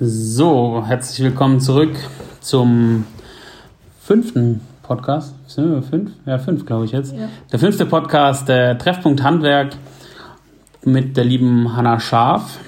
[0.00, 1.90] So, herzlich willkommen zurück
[2.40, 3.04] zum
[4.00, 5.34] fünften Podcast.
[5.48, 6.12] Sind wir fünf?
[6.24, 7.16] Ja, fünf, glaube ich jetzt.
[7.16, 7.28] Ja.
[7.50, 9.72] Der fünfte Podcast, der Treffpunkt Handwerk
[10.84, 12.60] mit der lieben Hanna Scharf.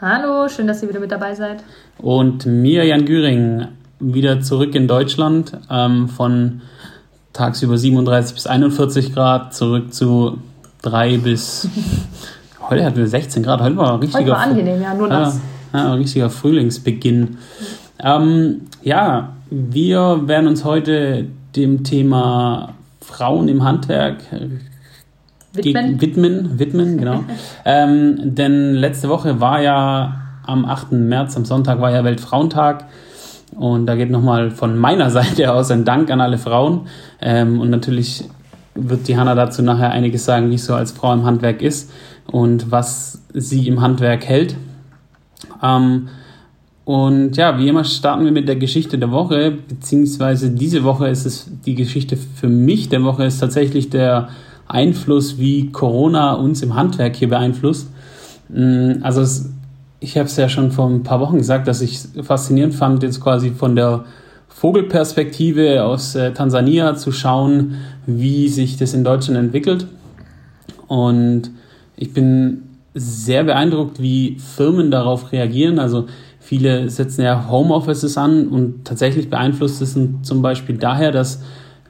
[0.00, 1.62] Hallo, schön, dass ihr wieder mit dabei seid.
[1.98, 3.68] Und mir, Jan Güring,
[4.00, 6.62] wieder zurück in Deutschland ähm, von
[7.32, 10.38] tagsüber 37 bis 41 Grad zurück zu
[10.82, 11.68] 3 bis.
[12.68, 14.18] heute hatten wir 16 Grad, heute war ein richtiger.
[14.18, 15.36] Heute war angenehm, ja, nur nass.
[15.36, 15.40] Ja,
[15.72, 17.38] ja, ein richtiger Frühlingsbeginn.
[18.02, 24.18] Ähm, ja, wir werden uns heute dem Thema Frauen im Handwerk
[25.52, 26.00] widmen.
[26.00, 27.24] Widmen, widmen genau.
[27.64, 30.92] ähm, denn letzte Woche war ja am 8.
[30.92, 32.86] März, am Sonntag war ja Weltfrauentag.
[33.56, 36.86] Und da geht nochmal von meiner Seite aus ein Dank an alle Frauen.
[37.20, 38.24] Ähm, und natürlich
[38.74, 41.90] wird die Hanna dazu nachher einiges sagen, wie es so als Frau im Handwerk ist
[42.26, 44.56] und was sie im Handwerk hält.
[45.62, 46.08] Ähm,
[46.84, 51.24] und ja, wie immer starten wir mit der Geschichte der Woche, beziehungsweise diese Woche ist
[51.24, 54.28] es die Geschichte für mich der Woche ist tatsächlich der
[54.66, 57.88] Einfluss, wie Corona uns im Handwerk hier beeinflusst.
[58.48, 59.52] Mm, also es,
[60.00, 63.20] ich habe es ja schon vor ein paar Wochen gesagt, dass ich faszinierend fand, jetzt
[63.20, 64.04] quasi von der
[64.48, 69.86] Vogelperspektive aus äh, Tansania zu schauen, wie sich das in Deutschland entwickelt.
[70.86, 71.50] Und
[71.96, 72.62] ich bin
[72.94, 75.78] sehr beeindruckt, wie Firmen darauf reagieren.
[75.78, 76.06] Also
[76.40, 81.42] viele setzen ja Homeoffices an und tatsächlich beeinflusst es zum Beispiel daher, dass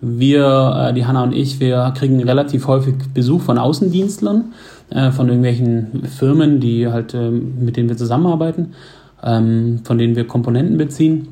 [0.02, 4.52] wir, äh, die Hanna und ich, wir kriegen relativ häufig Besuch von Außendienstlern,
[4.90, 8.72] äh, von irgendwelchen Firmen, die halt, äh, mit denen wir zusammenarbeiten,
[9.22, 11.28] ähm, von denen wir Komponenten beziehen.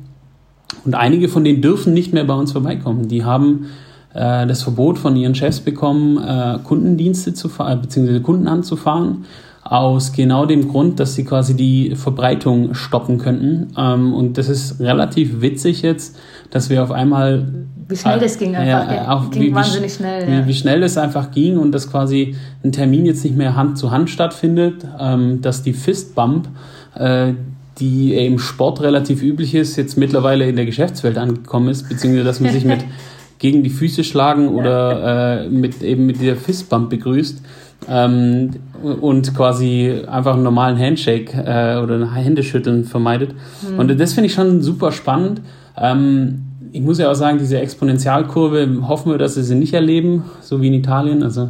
[0.85, 3.07] Und einige von denen dürfen nicht mehr bei uns vorbeikommen.
[3.07, 3.65] Die haben
[4.13, 6.19] äh, das Verbot von ihren Chefs bekommen,
[6.63, 9.25] Kundendienste zu fahren, beziehungsweise Kunden anzufahren
[9.63, 13.73] aus genau dem Grund, dass sie quasi die Verbreitung stoppen könnten.
[13.77, 16.17] Ähm, und das ist relativ witzig jetzt,
[16.49, 17.47] dass wir auf einmal.
[17.87, 18.91] Wie schnell äh, das ging einfach.
[18.91, 20.27] Ja, auch ging wie, wahnsinnig schnell.
[20.27, 20.47] Wie, ja.
[20.47, 23.91] wie, schnell das einfach ging und dass quasi ein Termin jetzt nicht mehr Hand zu
[23.91, 26.47] Hand stattfindet, ähm, dass die Fistbump,
[26.95, 27.33] äh,
[27.79, 32.39] die im Sport relativ üblich ist, jetzt mittlerweile in der Geschäftswelt angekommen ist, beziehungsweise dass
[32.39, 32.79] man sich mit
[33.39, 37.41] gegen die Füße schlagen oder äh, mit eben mit dieser Fistbump begrüßt
[37.87, 38.51] ähm,
[38.81, 43.33] und quasi einfach einen normalen Handshake äh, oder ein Händeschütteln vermeidet.
[43.61, 43.79] Mhm.
[43.79, 45.41] Und das finde ich schon super spannend.
[45.77, 50.25] Ähm, ich muss ja auch sagen, diese Exponentialkurve hoffen wir, dass wir sie nicht erleben,
[50.41, 51.23] so wie in Italien.
[51.23, 51.49] Also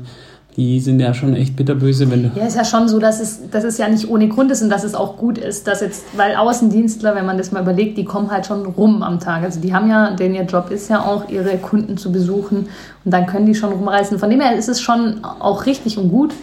[0.60, 2.32] die sind ja schon echt bitterböse, wenn du.
[2.36, 4.70] Ja, ist ja schon so, dass es, dass es ja nicht ohne Grund ist und
[4.70, 8.04] dass es auch gut ist, dass jetzt, weil Außendienstler, wenn man das mal überlegt, die
[8.04, 9.44] kommen halt schon rum am Tag.
[9.44, 12.68] Also die haben ja, denn ihr Job ist ja auch, ihre Kunden zu besuchen
[13.06, 14.20] und dann können die schon rumreißen.
[14.20, 16.34] Von dem her ist es schon auch richtig und gut.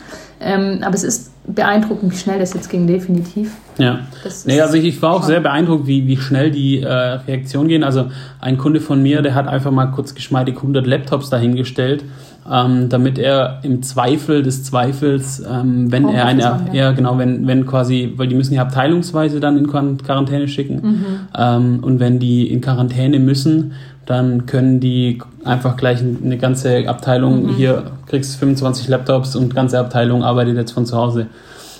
[0.40, 3.52] Ähm, aber es ist beeindruckend, wie schnell das jetzt ging, definitiv.
[3.76, 4.00] Ja.
[4.46, 7.84] Nee, also ich, ich war auch sehr beeindruckt, wie, wie schnell die äh, Reaktionen gehen.
[7.84, 8.06] Also
[8.40, 12.04] ein Kunde von mir, der hat einfach mal kurz geschmeidig 100 Laptops dahingestellt
[12.50, 16.60] ähm, damit er im Zweifel des Zweifels, ähm, wenn er eine, ja.
[16.72, 21.06] ja genau, wenn, wenn quasi, weil die müssen ja abteilungsweise dann in Quarantäne schicken mhm.
[21.36, 23.72] ähm, und wenn die in Quarantäne müssen,
[24.06, 27.48] dann können die einfach gleich eine ganze Abteilung, mhm.
[27.56, 31.26] hier kriegst 25 Laptops und ganze Abteilung arbeitet jetzt von zu Hause.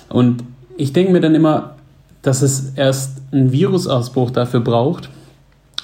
[0.09, 0.43] Und
[0.75, 1.75] ich denke mir dann immer,
[2.21, 5.09] dass es erst einen Virusausbruch dafür braucht,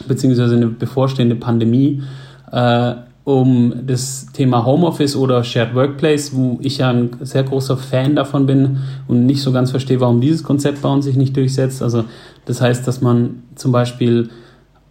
[0.07, 2.03] beziehungsweise eine bevorstehende Pandemie,
[2.51, 2.95] äh,
[3.25, 8.45] um das Thema Homeoffice oder Shared Workplace, wo ich ja ein sehr großer Fan davon
[8.45, 11.81] bin und nicht so ganz verstehe, warum dieses Konzept bei uns sich nicht durchsetzt.
[11.81, 12.03] Also
[12.45, 14.29] das heißt, dass man zum Beispiel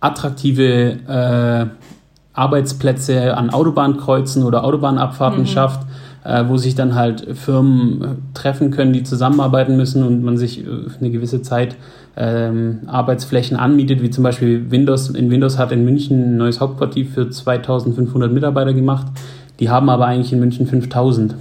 [0.01, 1.67] attraktive äh,
[2.33, 5.47] Arbeitsplätze an Autobahnkreuzen oder Autobahnabfahrten mhm.
[5.47, 5.87] schafft,
[6.25, 10.69] äh, wo sich dann halt Firmen treffen können, die zusammenarbeiten müssen und man sich äh,
[10.99, 11.77] eine gewisse Zeit
[12.17, 15.11] ähm, Arbeitsflächen anmietet, wie zum Beispiel Windows.
[15.11, 19.07] In Windows hat in München ein neues Hauptquartier für 2500 Mitarbeiter gemacht.
[19.61, 21.35] Die haben aber eigentlich in München 5000.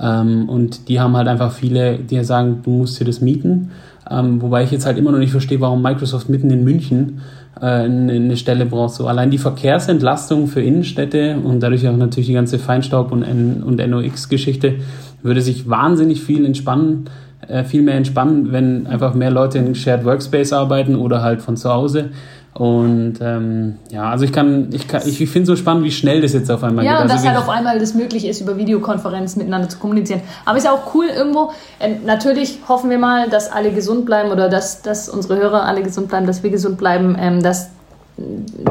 [0.00, 3.70] Ähm, und die haben halt einfach viele, die sagen, du musst dir das mieten.
[4.10, 7.20] Ähm, wobei ich jetzt halt immer noch nicht verstehe, warum Microsoft mitten in München
[7.60, 8.94] äh, eine Stelle braucht.
[8.94, 13.76] So allein die Verkehrsentlastung für Innenstädte und dadurch auch natürlich die ganze Feinstaub- und, und
[13.76, 14.76] NOx-Geschichte
[15.22, 17.06] würde sich wahnsinnig viel entspannen
[17.48, 21.56] äh, viel mehr entspannen, wenn einfach mehr Leute in Shared Workspace arbeiten oder halt von
[21.56, 22.10] zu Hause.
[22.54, 26.32] Und ähm, ja, also ich kann, ich kann, ich finde so spannend, wie schnell das
[26.32, 26.98] jetzt auf einmal ja, geht.
[26.98, 30.22] Ja, und also dass halt auf einmal das möglich ist, über Videokonferenzen miteinander zu kommunizieren.
[30.44, 31.52] Aber ist ja auch cool irgendwo.
[31.78, 35.82] Äh, natürlich hoffen wir mal, dass alle gesund bleiben oder dass, dass unsere Hörer alle
[35.82, 37.70] gesund bleiben, dass wir gesund bleiben, ähm, dass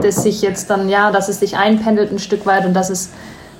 [0.01, 3.11] das sich jetzt dann, ja, dass es sich einpendelt ein Stück weit und dass es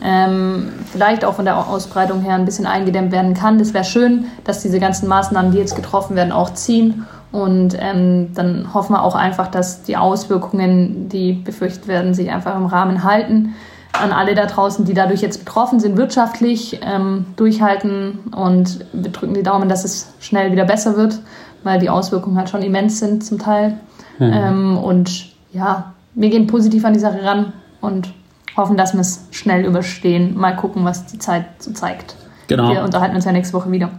[0.01, 3.57] ähm, vielleicht auch von der Ausbreitung her ein bisschen eingedämmt werden kann.
[3.57, 8.33] Das wäre schön, dass diese ganzen Maßnahmen, die jetzt getroffen werden, auch ziehen Und ähm,
[8.33, 13.03] dann hoffen wir auch einfach, dass die Auswirkungen, die befürchtet werden, sich einfach im Rahmen
[13.03, 13.55] halten.
[13.93, 19.33] An alle da draußen, die dadurch jetzt betroffen sind, wirtschaftlich ähm, durchhalten und wir drücken
[19.33, 21.19] die Daumen, dass es schnell wieder besser wird,
[21.63, 23.79] weil die Auswirkungen halt schon immens sind zum Teil.
[24.19, 24.77] Mhm.
[24.77, 28.13] Und ja, wir gehen positiv an die Sache ran und
[28.57, 30.37] hoffen, dass wir es schnell überstehen.
[30.37, 32.15] Mal gucken, was die Zeit so zeigt.
[32.47, 32.69] Genau.
[32.69, 33.89] Wir unterhalten uns ja nächste Woche wieder.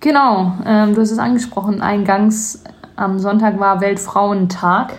[0.00, 2.62] Genau, ähm, du hast es angesprochen, eingangs
[2.96, 4.94] am Sonntag war Weltfrauentag.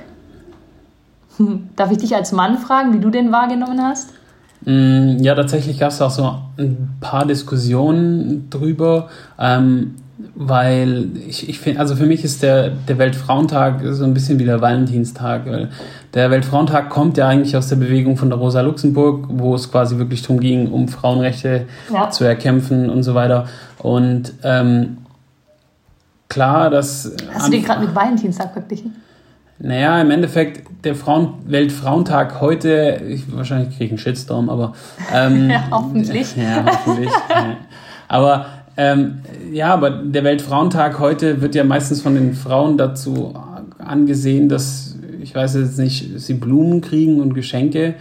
[1.75, 4.13] Darf ich dich als Mann fragen, wie du den wahrgenommen hast?
[4.61, 9.09] Mm, ja, tatsächlich gab es auch so ein paar Diskussionen drüber,
[9.39, 9.95] ähm,
[10.35, 14.45] weil ich, ich finde, also für mich ist der, der Weltfrauentag so ein bisschen wie
[14.45, 15.45] der Valentinstag.
[15.45, 15.69] Weil
[16.13, 19.97] der Weltfrauentag kommt ja eigentlich aus der Bewegung von der Rosa Luxemburg, wo es quasi
[19.97, 22.09] wirklich darum ging, um Frauenrechte ja.
[22.09, 23.45] zu erkämpfen und so weiter.
[23.77, 24.97] Und ähm,
[26.29, 27.11] klar, dass.
[27.31, 28.95] Hast du den gerade mit Valentinstag verglichen?
[29.59, 34.73] Naja, im Endeffekt, der Frauen Weltfrauentag heute, ich, wahrscheinlich kriege ich einen Shitstorm, aber.
[35.13, 36.35] Ähm, ja, hoffentlich.
[36.35, 37.11] Ja, hoffentlich.
[37.29, 37.57] ja.
[38.07, 38.45] Aber
[38.77, 39.19] ähm,
[39.51, 43.33] ja, aber der Weltfrauentag heute wird ja meistens von den Frauen dazu
[43.79, 47.95] angesehen, dass, ich weiß jetzt nicht, sie Blumen kriegen und Geschenke.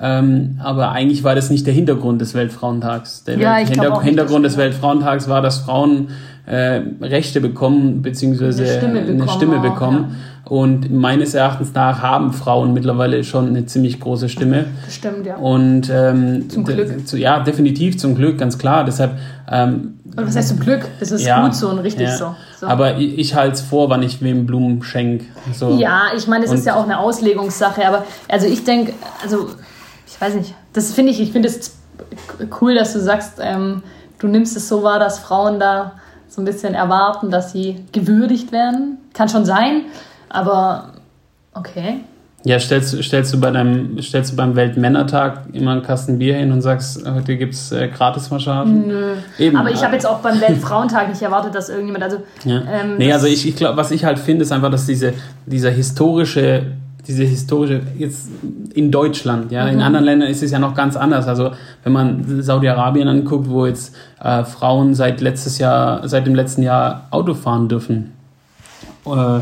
[0.00, 3.24] Ähm, aber eigentlich war das nicht der Hintergrund des Weltfrauentags.
[3.24, 6.08] Der ja, Welt Hinter Hintergrund des Weltfrauentags war, dass Frauen
[6.46, 9.20] äh, Rechte bekommen, beziehungsweise eine Stimme bekommen.
[9.20, 10.04] Eine Stimme bekommen.
[10.04, 10.31] Auch, ja.
[10.52, 14.66] Und meines Erachtens nach haben Frauen mittlerweile schon eine ziemlich große Stimme.
[14.86, 15.36] Stimmt, ja.
[15.36, 17.08] Und ähm, zum Glück.
[17.08, 18.84] Zu, ja, definitiv zum Glück, ganz klar.
[18.84, 19.12] Deshalb.
[19.50, 20.86] Ähm, und was heißt zum Glück?
[21.00, 22.18] Das ist ja, gut so und richtig ja.
[22.18, 22.34] so.
[22.60, 22.66] so.
[22.66, 25.24] Aber ich, ich halte es vor, wann ich wem Blumen schenke.
[25.54, 25.78] So.
[25.78, 27.88] Ja, ich meine, es ist ja auch eine Auslegungssache.
[27.88, 29.48] Aber also ich denke, also
[30.06, 31.78] ich weiß nicht, das finde ich, ich finde es
[32.60, 33.82] cool, dass du sagst, ähm,
[34.18, 35.92] du nimmst es so wahr, dass Frauen da
[36.28, 38.98] so ein bisschen erwarten, dass sie gewürdigt werden.
[39.14, 39.86] Kann schon sein.
[40.32, 40.88] Aber
[41.54, 42.00] okay.
[42.44, 46.50] Ja, stellst, stellst, du bei deinem, stellst du beim Weltmännertag immer einen Kasten Bier hin
[46.50, 48.88] und sagst, heute gibt es äh, Gratismassagen?
[48.88, 49.14] Nö.
[49.38, 49.56] Eben.
[49.56, 52.02] Aber ich habe jetzt auch beim Weltfrauentag nicht erwartet, dass irgendjemand.
[52.02, 52.62] Also, ja.
[52.68, 55.14] ähm, nee, also ich, ich glaube, was ich halt finde, ist einfach, dass diese,
[55.46, 56.64] dieser historische,
[57.06, 58.28] diese historische, jetzt
[58.74, 59.74] in Deutschland, ja, mhm.
[59.74, 61.28] in anderen Ländern ist es ja noch ganz anders.
[61.28, 61.52] Also
[61.84, 67.06] wenn man Saudi-Arabien anguckt, wo jetzt äh, Frauen seit letztes Jahr, seit dem letzten Jahr
[67.10, 68.12] Auto fahren dürfen.
[69.06, 69.40] Äh,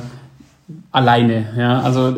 [0.93, 1.47] alleine.
[1.57, 1.81] Ja?
[1.81, 2.17] Also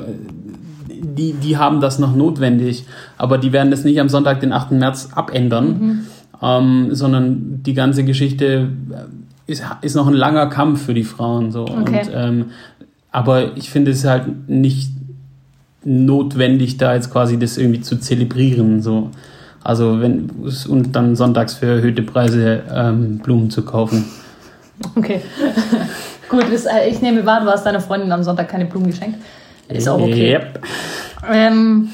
[0.88, 2.84] die, die haben das noch notwendig,
[3.18, 4.72] aber die werden das nicht am Sonntag, den 8.
[4.72, 6.00] März, abändern, mhm.
[6.42, 8.68] ähm, sondern die ganze Geschichte
[9.46, 11.52] ist, ist noch ein langer Kampf für die Frauen.
[11.52, 11.62] So.
[11.62, 12.00] Okay.
[12.00, 12.44] Und, ähm,
[13.10, 14.90] aber ich finde es halt nicht
[15.84, 18.80] notwendig, da jetzt quasi das irgendwie zu zelebrieren.
[18.80, 19.10] So.
[19.62, 20.30] Also wenn
[20.68, 24.04] und dann sonntags für erhöhte Preise ähm, Blumen zu kaufen.
[24.96, 25.20] Okay.
[26.32, 29.18] Gut, das, äh, ich nehme wahr, du hast deiner Freundin am Sonntag keine Blumen geschenkt.
[29.68, 30.32] Ist auch okay.
[30.32, 30.60] Yep.
[31.30, 31.92] Ähm,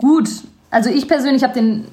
[0.00, 0.28] gut,
[0.72, 1.84] also ich persönlich habe den.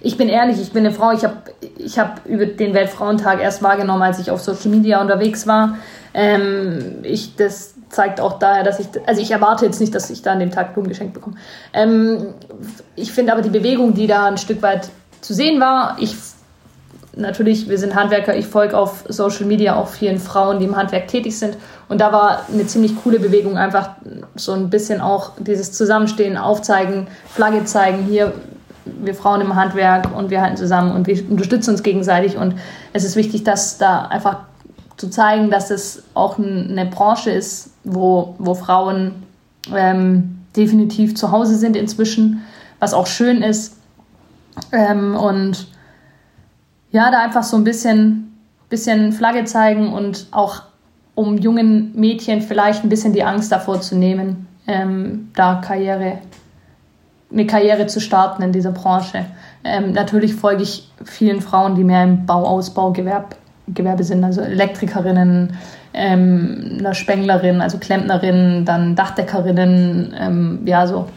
[0.00, 1.10] Ich bin ehrlich, ich bin eine Frau.
[1.10, 1.38] Ich habe
[1.78, 5.78] ich hab über den Weltfrauentag erst wahrgenommen, als ich auf Social Media unterwegs war.
[6.14, 8.86] Ähm, ich, das zeigt auch daher, dass ich.
[9.06, 11.34] Also ich erwarte jetzt nicht, dass ich da an dem Tag Blumen geschenkt bekomme.
[11.72, 12.34] Ähm,
[12.94, 14.90] ich finde aber die Bewegung, die da ein Stück weit
[15.22, 16.14] zu sehen war, ich
[17.16, 21.08] natürlich, wir sind Handwerker, ich folge auf Social Media auch vielen Frauen, die im Handwerk
[21.08, 21.56] tätig sind.
[21.88, 23.90] Und da war eine ziemlich coole Bewegung, einfach
[24.36, 28.32] so ein bisschen auch dieses Zusammenstehen, aufzeigen, Flagge zeigen, hier,
[28.84, 32.36] wir Frauen im Handwerk und wir halten zusammen und wir unterstützen uns gegenseitig.
[32.36, 32.54] Und
[32.92, 34.40] es ist wichtig, dass da einfach
[34.96, 39.22] zu zeigen, dass es auch eine Branche ist, wo, wo Frauen
[39.74, 42.42] ähm, definitiv zu Hause sind inzwischen,
[42.78, 43.76] was auch schön ist.
[44.70, 45.66] Ähm, und
[46.94, 50.62] ja, da einfach so ein bisschen, bisschen Flagge zeigen und auch
[51.16, 56.18] um jungen Mädchen vielleicht ein bisschen die Angst davor zu nehmen, ähm, da Karriere,
[57.32, 59.26] eine Karriere zu starten in dieser Branche.
[59.64, 63.36] Ähm, natürlich folge ich vielen Frauen, die mehr im Bauausbaugewerbe
[63.66, 65.56] Gewerbe sind, also Elektrikerinnen,
[65.94, 71.08] ähm, eine Spenglerin, also Klempnerinnen, dann Dachdeckerinnen, ähm, ja, so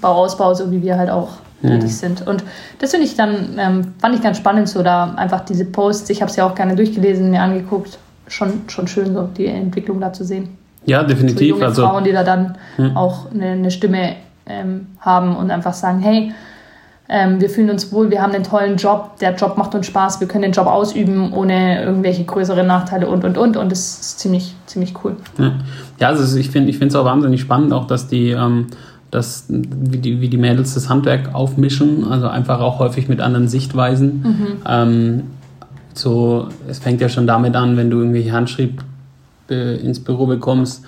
[0.00, 1.88] Bauausbau, so wie wir halt auch tätig mhm.
[1.88, 2.26] sind.
[2.26, 2.44] Und
[2.78, 6.22] das finde ich dann, ähm, fand ich ganz spannend, so da einfach diese Posts, ich
[6.22, 7.98] habe es ja auch gerne durchgelesen, mir angeguckt,
[8.28, 10.48] schon, schon schön, so die Entwicklung da zu sehen.
[10.86, 11.38] Ja, definitiv.
[11.38, 12.96] So junge also, Frauen, die da dann hm.
[12.96, 16.32] auch eine, eine Stimme ähm, haben und einfach sagen, hey,
[17.12, 20.20] ähm, wir fühlen uns wohl, wir haben einen tollen Job, der Job macht uns Spaß,
[20.20, 24.20] wir können den Job ausüben ohne irgendwelche größeren Nachteile und und und und das ist
[24.20, 25.16] ziemlich, ziemlich cool.
[25.36, 25.52] Ja,
[25.98, 28.68] ja also ich finde es auch wahnsinnig spannend, auch dass die ähm,
[29.10, 33.48] dass, wie, die, wie die Mädels das Handwerk aufmischen, also einfach auch häufig mit anderen
[33.48, 34.22] Sichtweisen.
[34.22, 34.46] Mhm.
[34.66, 35.22] Ähm,
[35.94, 38.82] so, es fängt ja schon damit an, wenn du irgendwelche Handschrieb
[39.50, 40.84] äh, ins Büro bekommst,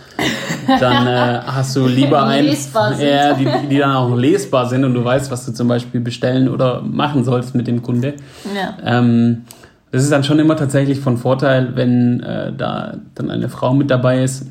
[0.81, 2.47] dann äh, hast du lieber ein,
[3.01, 6.49] ja, die, die dann auch lesbar sind und du weißt, was du zum Beispiel bestellen
[6.49, 8.15] oder machen sollst mit dem Kunde.
[8.55, 8.77] Ja.
[8.85, 9.43] Ähm,
[9.91, 13.91] das ist dann schon immer tatsächlich von Vorteil, wenn äh, da dann eine Frau mit
[13.91, 14.47] dabei ist.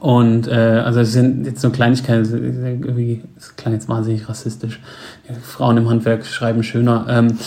[0.00, 2.24] Und äh, also es sind jetzt so Kleinigkeiten,
[2.82, 4.80] irgendwie, das klang jetzt wahnsinnig rassistisch.
[5.42, 7.06] Frauen im Handwerk schreiben schöner.
[7.08, 7.38] Ähm,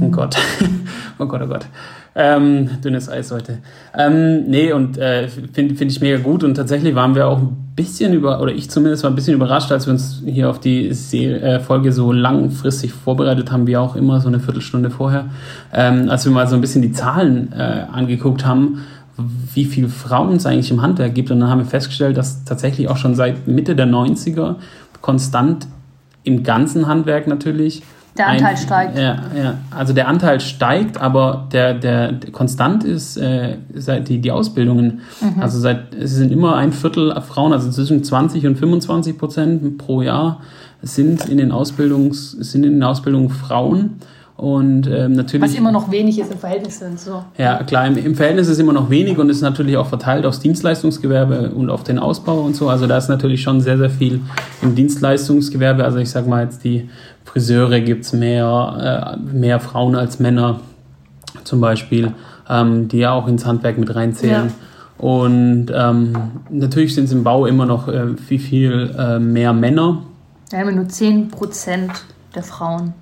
[0.00, 0.36] oh Gott,
[1.18, 1.66] oh Gott, oh Gott.
[2.14, 3.58] Ähm, dünnes Eis heute.
[3.96, 6.44] Ähm, nee, und äh, finde find ich mega gut.
[6.44, 9.72] Und tatsächlich waren wir auch ein bisschen über, oder ich zumindest war ein bisschen überrascht,
[9.72, 14.20] als wir uns hier auf die äh, Folge so langfristig vorbereitet haben, wie auch immer,
[14.20, 15.26] so eine Viertelstunde vorher.
[15.72, 18.82] Ähm, als wir mal so ein bisschen die Zahlen äh, angeguckt haben,
[19.54, 21.30] wie viele Frauen es eigentlich im Handwerk gibt.
[21.30, 24.56] Und dann haben wir festgestellt, dass tatsächlich auch schon seit Mitte der 90er
[25.00, 25.66] konstant
[26.24, 27.82] im ganzen Handwerk natürlich
[28.16, 28.98] der Anteil ein, steigt.
[28.98, 34.18] Ja, ja, also der Anteil steigt, aber der, der, der konstant ist äh, seit die,
[34.18, 35.00] die Ausbildungen.
[35.20, 35.40] Mhm.
[35.40, 40.02] Also seit es sind immer ein Viertel Frauen, also zwischen 20 und 25 Prozent pro
[40.02, 40.40] Jahr
[40.82, 43.98] sind in den Ausbildungs sind in den Ausbildungen Frauen.
[44.36, 45.42] Und ähm, natürlich.
[45.42, 46.98] Was immer noch wenig ist im Verhältnis sind.
[46.98, 47.22] So.
[47.38, 50.40] Ja, klar, im, im Verhältnis ist immer noch wenig und ist natürlich auch verteilt aufs
[50.40, 52.68] Dienstleistungsgewerbe und auf den Ausbau und so.
[52.68, 54.20] Also da ist natürlich schon sehr, sehr viel
[54.62, 55.84] im Dienstleistungsgewerbe.
[55.84, 56.88] Also ich sag mal jetzt die
[57.24, 60.60] Friseure gibt es mehr, äh, mehr Frauen als Männer
[61.44, 62.12] zum Beispiel,
[62.48, 64.46] ähm, die ja auch ins Handwerk mit reinzählen.
[64.48, 65.06] Ja.
[65.06, 66.12] Und ähm,
[66.50, 70.02] natürlich sind es im Bau immer noch äh, viel, viel äh, mehr Männer.
[70.50, 71.90] Wir haben nur 10%
[72.34, 72.94] der Frauen.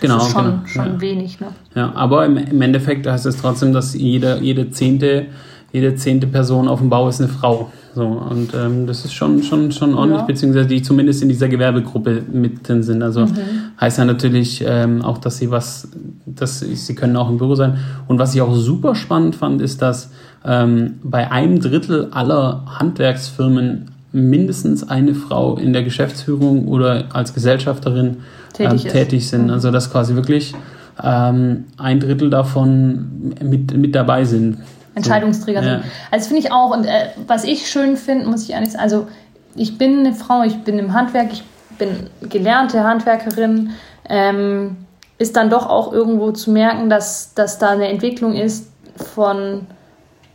[0.00, 1.00] Genau, ist schon, genau, schon ja.
[1.00, 1.40] wenig.
[1.40, 1.48] Ne?
[1.74, 5.26] Ja, aber im, im Endeffekt heißt es trotzdem, dass jede, jede, zehnte,
[5.72, 7.70] jede zehnte Person auf dem Bau ist eine Frau.
[7.94, 10.26] So, und ähm, das ist schon, schon, schon ordentlich, ja.
[10.26, 13.02] beziehungsweise die zumindest in dieser Gewerbegruppe mit drin sind.
[13.02, 13.36] Also mhm.
[13.80, 15.88] heißt ja natürlich ähm, auch, dass sie was,
[16.24, 17.78] dass sie können auch im Büro sein.
[18.06, 20.12] Und was ich auch super spannend fand, ist, dass
[20.44, 28.18] ähm, bei einem Drittel aller Handwerksfirmen mindestens eine Frau in der Geschäftsführung oder als Gesellschafterin
[28.52, 29.44] tätig, ähm, tätig sind.
[29.44, 29.50] Mhm.
[29.50, 30.54] Also dass quasi wirklich
[31.02, 34.58] ähm, ein Drittel davon mit, mit dabei sind.
[34.94, 35.82] Entscheidungsträger sind.
[36.10, 39.06] Also finde ich auch, und äh, was ich schön finde, muss ich ehrlich sagen, also
[39.54, 41.44] ich bin eine Frau, ich bin im Handwerk, ich
[41.78, 41.88] bin
[42.28, 43.70] gelernte Handwerkerin,
[44.08, 44.76] ähm,
[45.18, 49.66] ist dann doch auch irgendwo zu merken, dass, dass da eine Entwicklung ist von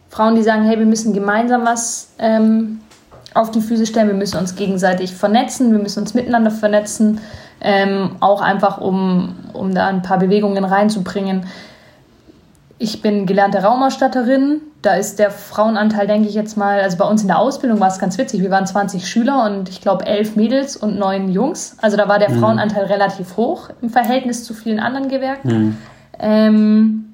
[0.10, 2.80] Frauen, die sagen, hey, wir müssen gemeinsam was ähm,
[3.36, 7.20] auf die Füße stellen, wir müssen uns gegenseitig vernetzen, wir müssen uns miteinander vernetzen,
[7.62, 11.46] ähm, auch einfach um, um da ein paar Bewegungen reinzubringen.
[12.78, 14.62] Ich bin gelernte Raumausstatterin.
[14.82, 17.88] Da ist der Frauenanteil, denke ich jetzt mal, also bei uns in der Ausbildung war
[17.88, 18.42] es ganz witzig.
[18.42, 21.78] Wir waren 20 Schüler und ich glaube elf Mädels und neun Jungs.
[21.82, 22.40] Also da war der mhm.
[22.40, 25.50] Frauenanteil relativ hoch im Verhältnis zu vielen anderen Gewerken.
[25.50, 25.78] Mhm.
[26.20, 27.14] Ähm,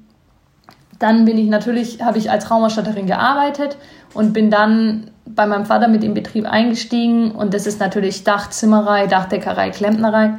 [0.98, 3.76] dann bin ich natürlich, habe ich als Raumausstatterin gearbeitet
[4.14, 7.32] und bin dann bei meinem Vater mit im Betrieb eingestiegen.
[7.32, 10.34] Und das ist natürlich Dachzimmerei, Dachdeckerei, Klempnerei.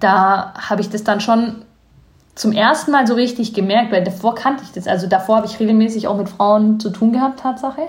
[0.00, 1.62] Da habe ich das dann schon
[2.34, 4.88] zum ersten Mal so richtig gemerkt, weil davor kannte ich das.
[4.88, 7.88] Also davor habe ich regelmäßig auch mit Frauen zu tun gehabt, Tatsache.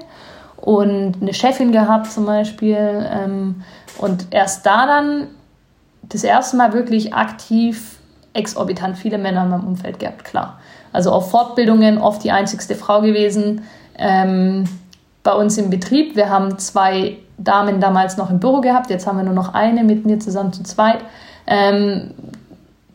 [0.57, 3.07] Und eine Chefin gehabt zum Beispiel.
[3.11, 3.63] Ähm,
[3.97, 5.27] und erst da dann
[6.03, 7.97] das erste Mal wirklich aktiv
[8.33, 10.59] exorbitant viele Männer in meinem Umfeld gehabt, klar.
[10.91, 13.63] Also auf Fortbildungen oft die einzigste Frau gewesen.
[13.97, 14.65] Ähm,
[15.25, 16.15] bei uns im Betrieb.
[16.15, 19.83] Wir haben zwei Damen damals noch im Büro gehabt, jetzt haben wir nur noch eine
[19.83, 20.99] mit mir zusammen zu zweit.
[21.47, 22.11] Ähm,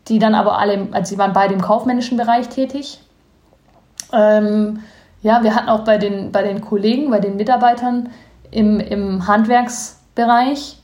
[0.08, 3.00] die dann aber alle, also sie waren beide im kaufmännischen Bereich tätig.
[4.12, 4.80] Ähm,
[5.22, 8.08] ja, wir hatten auch bei den, bei den Kollegen, bei den Mitarbeitern
[8.50, 10.79] im, im Handwerksbereich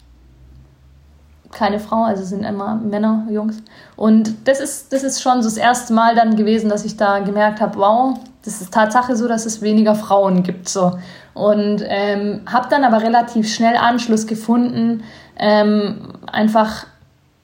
[1.53, 3.63] keine Frau, also sind immer Männer, Jungs.
[3.97, 7.21] Und das ist, das ist schon so das erste Mal dann gewesen, dass ich da
[7.21, 10.69] gemerkt habe, wow, das ist Tatsache so, dass es weniger Frauen gibt.
[10.69, 10.99] So.
[11.35, 15.03] Und ähm, habe dann aber relativ schnell Anschluss gefunden.
[15.37, 16.87] Ähm, einfach,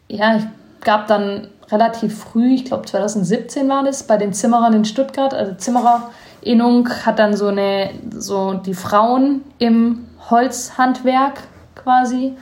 [0.09, 0.45] ja, ich
[0.85, 5.55] gab dann relativ früh, ich glaube 2017 war das, bei den Zimmerern in Stuttgart, also
[5.55, 11.41] Zimmererinnung hat dann so eine, so die Frauen im Holzhandwerk
[11.75, 12.37] quasi.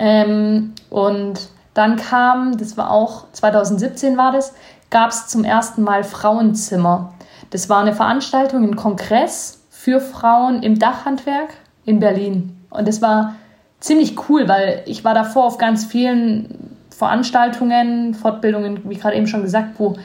[0.00, 4.54] Ähm, und dann kam, das war auch 2017 war das,
[4.88, 7.12] gab es zum ersten Mal Frauenzimmer.
[7.50, 11.50] Das war eine Veranstaltung, ein Kongress für Frauen im Dachhandwerk
[11.84, 12.56] in Berlin.
[12.70, 13.34] Und das war
[13.78, 19.42] ziemlich cool, weil ich war davor auf ganz vielen Veranstaltungen, Fortbildungen, wie gerade eben schon
[19.42, 19.96] gesagt, wo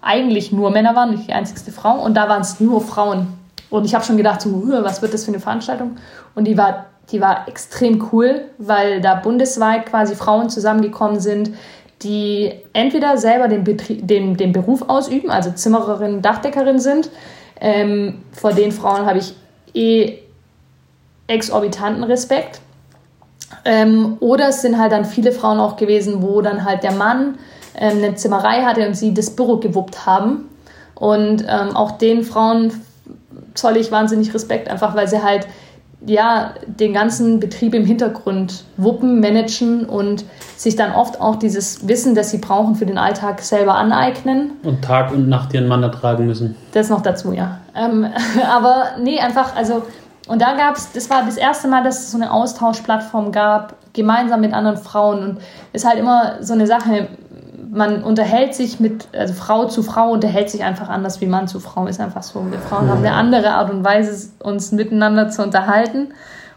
[0.00, 2.00] eigentlich nur Männer waren, nicht die einzigste Frau.
[2.00, 3.28] Und da waren es nur Frauen.
[3.68, 5.96] Und ich habe schon gedacht, so, was wird das für eine Veranstaltung?
[6.36, 11.50] Und die war, die war extrem cool, weil da bundesweit quasi Frauen zusammengekommen sind,
[12.02, 17.10] die entweder selber den, Betrieb, den, den Beruf ausüben, also Zimmererin, Dachdeckerin sind.
[17.60, 19.34] Ähm, vor den Frauen habe ich
[19.74, 20.18] eh
[21.26, 22.60] exorbitanten Respekt.
[23.64, 27.38] Ähm, oder es sind halt dann viele Frauen auch gewesen, wo dann halt der Mann
[27.78, 30.48] ähm, eine Zimmerei hatte und sie das Büro gewuppt haben.
[30.94, 32.72] Und ähm, auch den Frauen
[33.54, 35.46] zolle ich wahnsinnig Respekt, einfach weil sie halt
[36.06, 40.24] ja, den ganzen Betrieb im Hintergrund wuppen, managen und
[40.56, 44.52] sich dann oft auch dieses Wissen, das sie brauchen für den Alltag, selber aneignen.
[44.62, 46.56] Und Tag und Nacht ihren Mann ertragen müssen.
[46.72, 47.58] Das noch dazu, ja.
[47.74, 48.06] Ähm,
[48.50, 49.82] aber nee, einfach, also,
[50.28, 53.74] und da gab es, das war das erste Mal, dass es so eine Austauschplattform gab,
[53.92, 55.22] gemeinsam mit anderen Frauen.
[55.22, 55.38] Und
[55.72, 57.08] ist halt immer so eine Sache,
[57.74, 61.58] man unterhält sich mit, also Frau zu Frau unterhält sich einfach anders wie Mann zu
[61.58, 62.46] Frau, ist einfach so.
[62.50, 66.08] Wir Frauen haben eine andere Art und Weise, uns miteinander zu unterhalten.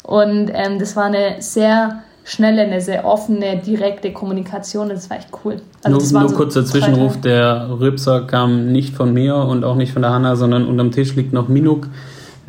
[0.03, 4.89] Und ähm, das war eine sehr schnelle, eine sehr offene, direkte Kommunikation.
[4.89, 5.59] Das war echt cool.
[5.83, 9.93] Also nur nur so kurzer Zwischenruf, der Rübser kam nicht von mir und auch nicht
[9.93, 11.88] von der Hanna, sondern unterm Tisch liegt noch Minuk.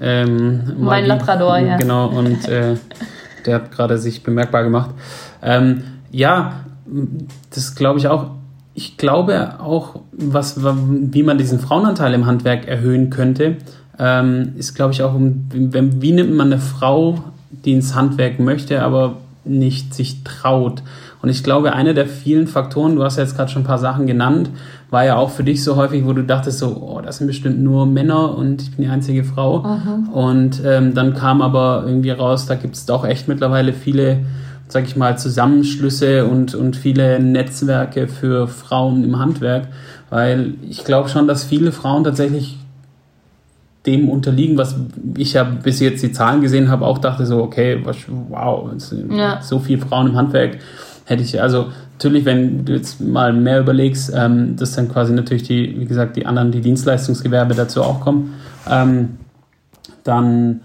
[0.00, 1.76] Ähm, mein Labrador, ja.
[1.78, 2.76] Genau, und äh,
[3.46, 4.90] der hat gerade sich bemerkbar gemacht.
[5.42, 6.64] Ähm, ja,
[7.50, 8.37] das glaube ich auch
[8.78, 13.56] ich glaube auch, was, wie man diesen Frauenanteil im Handwerk erhöhen könnte,
[13.98, 18.80] ähm, ist, glaube ich, auch, wie, wie nimmt man eine Frau, die ins Handwerk möchte,
[18.84, 20.84] aber nicht sich traut.
[21.20, 23.78] Und ich glaube, einer der vielen Faktoren, du hast ja jetzt gerade schon ein paar
[23.78, 24.48] Sachen genannt,
[24.90, 27.60] war ja auch für dich so häufig, wo du dachtest so, oh, das sind bestimmt
[27.60, 29.64] nur Männer und ich bin die einzige Frau.
[29.64, 30.08] Mhm.
[30.10, 34.20] Und ähm, dann kam aber irgendwie raus, da gibt es doch echt mittlerweile viele
[34.68, 39.68] sag ich mal, Zusammenschlüsse und, und viele Netzwerke für Frauen im Handwerk,
[40.10, 42.58] weil ich glaube schon, dass viele Frauen tatsächlich
[43.86, 44.76] dem unterliegen, was
[45.16, 47.82] ich ja bis jetzt die Zahlen gesehen habe, auch dachte so, okay,
[48.28, 48.70] wow,
[49.10, 49.40] ja.
[49.40, 50.58] so viele Frauen im Handwerk
[51.06, 55.44] hätte ich, also natürlich, wenn du jetzt mal mehr überlegst, ähm, dass dann quasi natürlich
[55.44, 58.34] die, wie gesagt, die anderen, die Dienstleistungsgewerbe dazu auch kommen,
[58.70, 59.16] ähm,
[60.04, 60.60] dann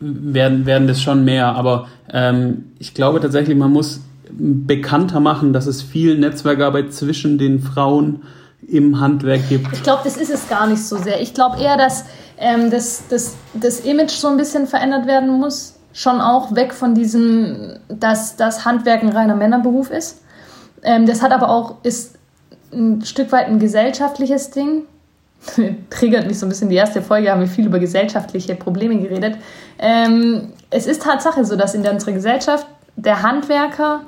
[0.00, 1.54] werden, werden das schon mehr.
[1.54, 4.00] Aber ähm, ich glaube tatsächlich, man muss
[4.30, 8.22] bekannter machen, dass es viel Netzwerkarbeit zwischen den Frauen
[8.66, 9.72] im Handwerk gibt.
[9.72, 11.20] Ich glaube, das ist es gar nicht so sehr.
[11.20, 12.04] Ich glaube eher, dass
[12.38, 15.74] ähm, das, das, das Image so ein bisschen verändert werden muss.
[15.92, 20.22] Schon auch weg von diesem, dass das Handwerk ein reiner Männerberuf ist.
[20.82, 22.16] Ähm, das hat aber auch, ist
[22.72, 24.82] ein Stück weit ein gesellschaftliches Ding.
[25.90, 26.68] triggert mich so ein bisschen.
[26.68, 29.36] Die erste Folge haben wir viel über gesellschaftliche Probleme geredet.
[29.78, 34.00] Ähm, es ist Tatsache so, dass in unserer Gesellschaft der Handwerker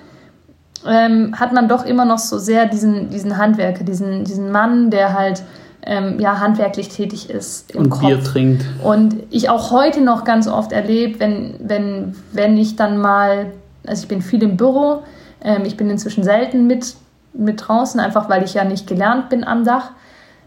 [0.87, 5.15] ähm, hat man doch immer noch so sehr diesen, diesen Handwerker, diesen, diesen Mann, der
[5.15, 5.43] halt
[5.83, 7.75] ähm, ja, handwerklich tätig ist.
[7.75, 8.01] und Kopf.
[8.01, 8.65] Bier trinkt.
[8.83, 13.53] Und ich auch heute noch ganz oft erlebe, wenn, wenn, wenn ich dann mal,
[13.87, 15.03] also ich bin viel im Büro,
[15.43, 16.95] ähm, ich bin inzwischen selten mit,
[17.33, 19.93] mit draußen, einfach weil ich ja nicht gelernt bin am Dach.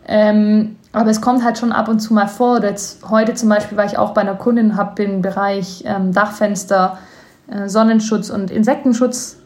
[0.08, 2.64] Ähm, aber es kommt halt schon ab und zu mal vor.
[2.64, 7.00] Jetzt, heute zum Beispiel war ich auch bei einer Kundin, habe den Bereich ähm, Dachfenster,
[7.48, 9.38] äh, Sonnenschutz und Insektenschutz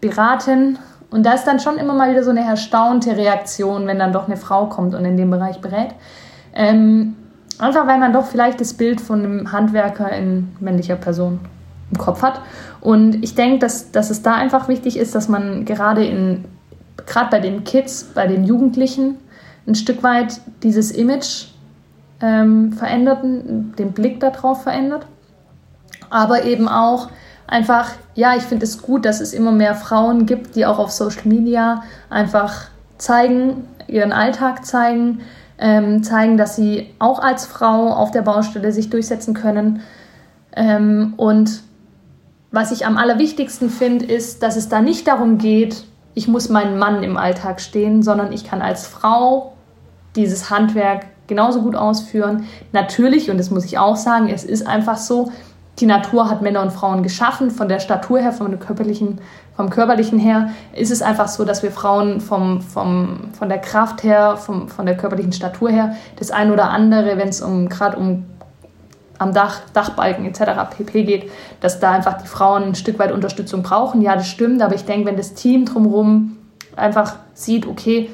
[0.00, 0.78] beraten.
[1.10, 4.26] Und da ist dann schon immer mal wieder so eine erstaunte Reaktion, wenn dann doch
[4.26, 5.90] eine Frau kommt und in dem Bereich berät.
[6.54, 7.16] Ähm,
[7.58, 11.40] einfach weil man doch vielleicht das Bild von einem Handwerker in männlicher Person
[11.90, 12.40] im Kopf hat.
[12.80, 16.44] Und ich denke, dass, dass es da einfach wichtig ist, dass man gerade in,
[17.06, 19.16] gerade bei den Kids, bei den Jugendlichen,
[19.66, 21.46] ein Stück weit dieses Image
[22.20, 25.06] ähm, verändert, den Blick darauf verändert.
[26.10, 27.08] Aber eben auch
[27.46, 30.90] einfach, ja, ich finde es gut, dass es immer mehr Frauen gibt, die auch auf
[30.90, 32.68] Social Media einfach
[32.98, 35.20] zeigen, ihren Alltag zeigen,
[35.58, 39.80] ähm, zeigen, dass sie auch als Frau auf der Baustelle sich durchsetzen können.
[40.54, 41.62] Ähm, und
[42.50, 46.78] was ich am allerwichtigsten finde, ist, dass es da nicht darum geht, ich muss meinen
[46.78, 49.52] Mann im Alltag stehen, sondern ich kann als Frau
[50.16, 52.44] dieses Handwerk genauso gut ausführen.
[52.72, 55.30] Natürlich, und das muss ich auch sagen, es ist einfach so,
[55.78, 59.18] die Natur hat Männer und Frauen geschaffen, von der Statur her, der körperlichen,
[59.56, 64.02] vom körperlichen her, ist es einfach so, dass wir Frauen vom, vom, von der Kraft
[64.02, 67.96] her, vom, von der körperlichen Statur her, das ein oder andere, wenn es um gerade
[67.96, 68.24] um
[69.20, 70.40] am Dach, Dachbalken etc.
[70.70, 71.30] pp geht,
[71.60, 74.00] dass da einfach die Frauen ein Stück weit Unterstützung brauchen.
[74.00, 76.38] Ja, das stimmt, aber ich denke, wenn das Team drumherum
[76.74, 78.08] einfach sieht, okay,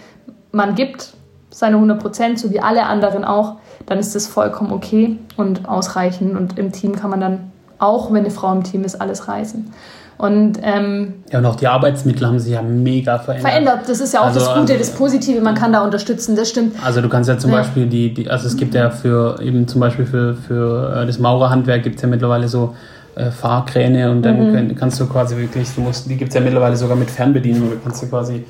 [0.51, 1.15] man gibt
[1.49, 6.37] seine 100 Prozent, so wie alle anderen auch, dann ist das vollkommen okay und ausreichend.
[6.37, 9.73] Und im Team kann man dann, auch wenn eine Frau im Team ist, alles reißen.
[10.19, 13.51] Und, ähm, ja, und auch die Arbeitsmittel haben sich ja mega verändert.
[13.51, 16.49] Verändert, das ist ja auch also, das Gute, das Positive, man kann da unterstützen, das
[16.49, 16.75] stimmt.
[16.83, 17.59] Also du kannst ja zum ja.
[17.59, 21.19] Beispiel die, die, also es gibt ja für eben zum Beispiel für, für äh, das
[21.19, 22.75] Maurerhandwerk gibt es ja mittlerweile so
[23.15, 24.75] äh, Fahrkräne und dann mhm.
[24.75, 28.03] kannst du quasi wirklich, du musst, die gibt es ja mittlerweile sogar mit Fernbedienung, kannst
[28.03, 28.45] du quasi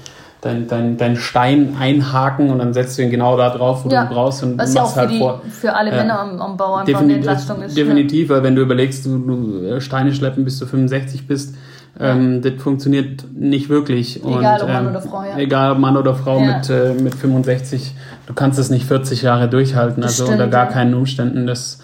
[0.47, 4.05] dein, dein, dein Stein einhaken und dann setzt du ihn genau da drauf, wo Ja,
[4.05, 5.43] du ihn brauchst und Was ja auch machst für, halt die, vor.
[5.51, 5.91] für alle.
[5.91, 7.77] Männer am, am Bau einfach eine Definitiv, Entlastung ist.
[7.77, 11.55] definitiv weil wenn du überlegst, du, du äh, Steine schleppen bis du 65 bist,
[11.99, 14.23] ähm, das funktioniert nicht wirklich.
[14.25, 15.39] Egal, und, ob Mann ähm, oder Frau, ja.
[15.39, 16.57] Egal ob Mann oder Frau Ja.
[16.59, 17.95] mit, äh, mit 65,
[18.27, 20.73] du kannst es nicht 40 Jahre durchhalten, Das also stimmt, unter gar ja.
[20.73, 21.47] keinen Umständen.
[21.47, 21.79] Das,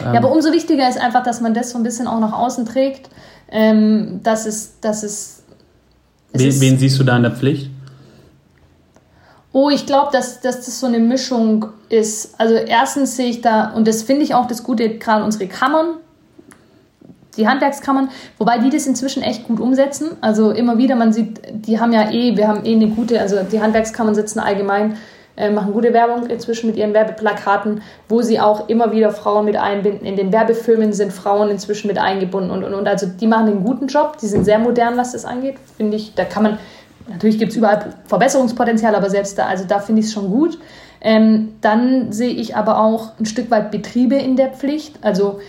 [0.00, 2.32] ähm, Ja, aber umso wichtiger ist einfach, dass man das so ein bisschen auch nach
[2.32, 3.10] außen trägt.
[3.50, 5.42] Ähm, dass es, dass es,
[6.32, 7.70] es wen, ist- wen siehst du da in der Pflicht?
[9.58, 12.38] Oh, ich glaube, dass, dass das so eine Mischung ist.
[12.38, 15.94] Also erstens sehe ich da, und das finde ich auch das Gute, gerade unsere Kammern,
[17.38, 20.10] die Handwerkskammern, wobei die das inzwischen echt gut umsetzen.
[20.20, 23.44] Also immer wieder, man sieht, die haben ja eh, wir haben eh eine gute, also
[23.50, 24.98] die Handwerkskammern sitzen allgemein,
[25.38, 29.56] äh, machen gute Werbung inzwischen mit ihren Werbeplakaten, wo sie auch immer wieder Frauen mit
[29.56, 30.06] einbinden.
[30.06, 32.86] In den Werbefilmen sind Frauen inzwischen mit eingebunden und, und, und.
[32.86, 36.14] Also die machen einen guten Job, die sind sehr modern, was das angeht, finde ich.
[36.14, 36.58] Da kann man,
[37.08, 40.58] natürlich gibt es überall Verbesserungspotenzial, aber selbst da, also da finde ich es schon gut.
[41.00, 44.98] Ähm, dann sehe ich aber auch ein Stück weit Betriebe in der Pflicht.
[45.02, 45.40] Also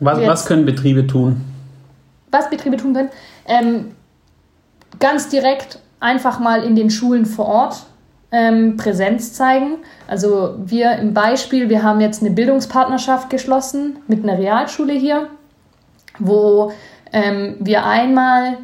[0.00, 1.40] Was, Jetzt- was können Betriebe tun?
[2.32, 3.08] was Betriebe tun können.
[3.46, 3.92] Ähm,
[4.98, 7.82] ganz direkt einfach mal in den Schulen vor Ort
[8.32, 9.76] ähm, Präsenz zeigen.
[10.06, 15.28] Also wir im Beispiel, wir haben jetzt eine Bildungspartnerschaft geschlossen mit einer Realschule hier,
[16.18, 16.72] wo
[17.12, 18.58] ähm, wir einmal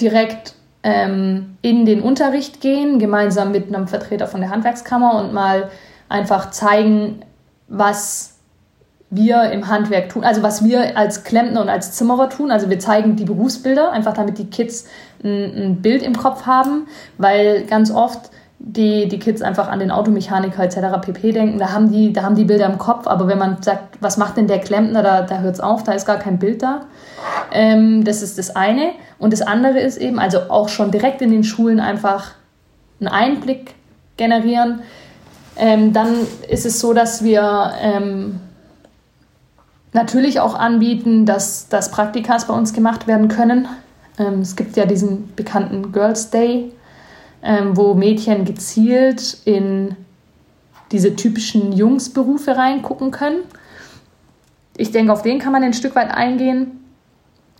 [0.00, 5.70] direkt ähm, in den Unterricht gehen, gemeinsam mit einem Vertreter von der Handwerkskammer und mal
[6.08, 7.22] einfach zeigen,
[7.68, 8.36] was
[9.10, 12.50] wir im Handwerk tun, also was wir als Klempner und als Zimmerer tun.
[12.50, 14.86] Also wir zeigen die Berufsbilder, einfach damit die Kids
[15.22, 16.86] ein, ein Bild im Kopf haben,
[17.18, 18.30] weil ganz oft
[18.62, 21.00] die, die Kids einfach an den Automechaniker etc.
[21.00, 21.32] pp.
[21.32, 24.18] denken, da haben, die, da haben die Bilder im Kopf, aber wenn man sagt, was
[24.18, 26.82] macht denn der Klempner, da, da hört es auf, da ist gar kein Bild da.
[27.52, 28.92] Ähm, das ist das eine.
[29.18, 32.32] Und das andere ist eben, also auch schon direkt in den Schulen einfach
[33.00, 33.74] einen Einblick
[34.18, 34.80] generieren.
[35.56, 36.14] Ähm, dann
[36.48, 38.40] ist es so, dass wir ähm,
[39.94, 43.68] natürlich auch anbieten, dass, dass Praktikas bei uns gemacht werden können.
[44.18, 46.72] Ähm, es gibt ja diesen bekannten Girls Day,
[47.42, 49.96] ähm, wo Mädchen gezielt in
[50.92, 53.40] diese typischen Jungsberufe reingucken können.
[54.76, 56.80] Ich denke, auf den kann man ein Stück weit eingehen.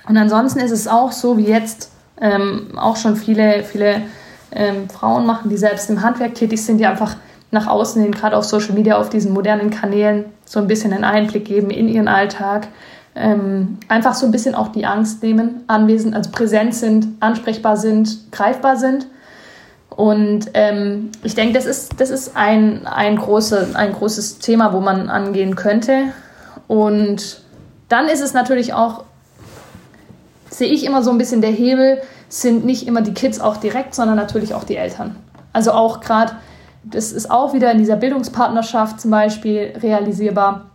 [0.08, 4.02] Und ansonsten ist es auch so wie jetzt ähm, auch schon viele, viele
[4.52, 7.16] ähm, Frauen machen, die selbst im Handwerk tätig sind, die einfach
[7.50, 11.04] nach außen hin, gerade auf Social Media, auf diesen modernen Kanälen, so ein bisschen einen
[11.04, 12.68] Einblick geben in ihren Alltag.
[13.14, 18.30] Ähm, einfach so ein bisschen auch die Angst nehmen, anwesend, also präsent sind, ansprechbar sind,
[18.30, 19.06] greifbar sind.
[19.90, 24.80] Und ähm, ich denke, das ist, das ist ein, ein, große, ein großes Thema, wo
[24.80, 26.04] man angehen könnte.
[26.68, 27.42] Und
[27.88, 29.04] dann ist es natürlich auch,
[30.48, 33.94] sehe ich immer so ein bisschen der Hebel, sind nicht immer die Kids auch direkt,
[33.94, 35.16] sondern natürlich auch die Eltern.
[35.52, 36.32] Also auch gerade,
[36.84, 40.69] das ist auch wieder in dieser Bildungspartnerschaft zum Beispiel realisierbar,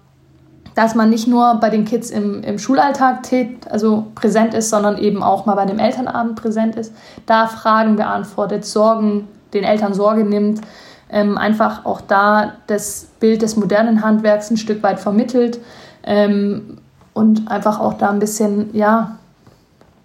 [0.76, 4.98] dass man nicht nur bei den Kids im, im Schulalltag tät, also präsent ist, sondern
[4.98, 6.94] eben auch mal bei dem Elternabend präsent ist,
[7.26, 10.62] da Fragen beantwortet, Sorgen, den Eltern Sorge nimmt,
[11.10, 15.60] ähm, einfach auch da das Bild des modernen Handwerks ein Stück weit vermittelt
[16.04, 16.78] ähm,
[17.14, 19.18] und einfach auch da ein bisschen, ja,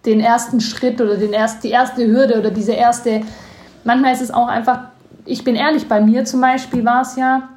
[0.06, 3.22] den ersten Schritt oder den erst, die erste Hürde oder diese erste,
[3.84, 4.78] manchmal ist es auch einfach,
[5.24, 7.48] ich bin ehrlich, bei mir zum Beispiel war es ja,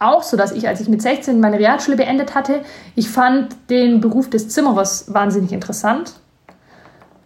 [0.00, 2.60] auch so, dass ich, als ich mit 16 meine Realschule beendet hatte,
[2.96, 6.14] ich fand den Beruf des Zimmerers wahnsinnig interessant.